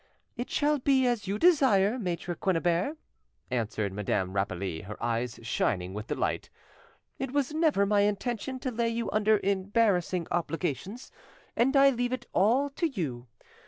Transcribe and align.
"It 0.35 0.49
shall 0.49 0.79
be 0.79 1.05
as 1.05 1.27
you 1.27 1.37
desire, 1.37 1.99
Maitre 1.99 2.33
Quennebert," 2.33 2.97
answered 3.51 3.93
Madame 3.93 4.33
Rapally, 4.33 4.81
her 4.85 4.97
eyes 5.01 5.39
shining 5.43 5.93
with 5.93 6.07
delight. 6.07 6.49
"It 7.19 7.31
was 7.33 7.53
never 7.53 7.85
my 7.85 7.99
intention 7.99 8.57
to 8.61 8.71
lay 8.71 8.89
you 8.89 9.11
under 9.11 9.39
embarrassing 9.43 10.25
obligations, 10.31 11.11
and 11.55 11.77
I 11.77 11.91
leave 11.91 12.13
it 12.13 12.25
all 12.33 12.71
to 12.71 12.87
you. 12.87 13.27